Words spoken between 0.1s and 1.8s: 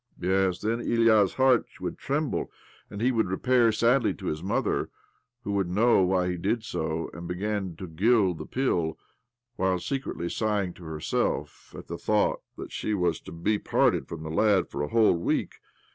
"Yes, then Ilya's heart